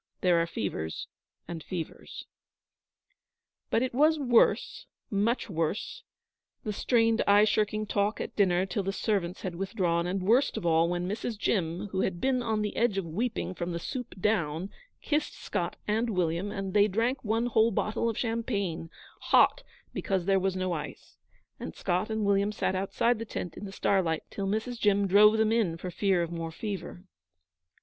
[0.21, 1.07] There are fevers
[1.47, 2.25] and fevers.
[3.69, 6.01] But it was worse much worse
[6.63, 10.65] the strained, eye shirking talk at dinner till the servants had withdrawn, and worst of
[10.65, 11.37] all when Mrs.
[11.37, 14.71] Jim, who had been on the edge of weeping from the soup down,
[15.03, 18.89] kissed Scott and William, and they drank one whole bottle of champagne,
[19.25, 19.61] hot,
[19.93, 21.19] because there was no ice,
[21.59, 24.79] and Scott and William sat outside the tent in the starlight till Mrs.
[24.79, 27.03] Jim drove them in for fear of more fever.